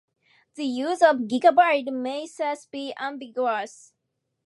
The 0.55 0.65
use 0.65 1.03
of 1.03 1.27
"gigabyte" 1.27 1.91
may 1.93 2.25
thus 2.27 2.65
be 2.65 2.91
ambiguous. 2.97 3.93